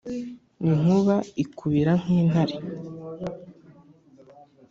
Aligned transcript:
inkuba 0.69 1.15
ikubira 1.43 1.93
nk'intare 2.01 2.55